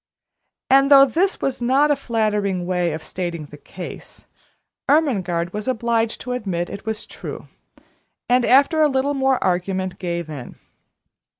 And 0.71 0.89
though 0.89 1.05
this 1.05 1.41
was 1.41 1.61
not 1.61 1.91
a 1.91 1.95
flattering 1.95 2.65
way 2.65 2.91
of 2.91 3.03
stating 3.03 3.45
the 3.45 3.57
case, 3.59 4.25
Ermengarde 4.89 5.53
was 5.53 5.67
obliged 5.67 6.21
to 6.21 6.31
admit 6.31 6.71
it 6.71 6.87
was 6.87 7.05
true, 7.05 7.47
and, 8.27 8.43
after 8.43 8.81
a 8.81 8.89
little 8.89 9.13
more 9.13 9.37
argument, 9.43 9.99
gave 9.99 10.27
in. 10.27 10.55